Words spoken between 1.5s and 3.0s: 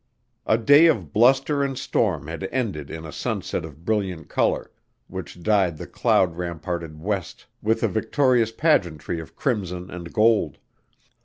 and storm had ended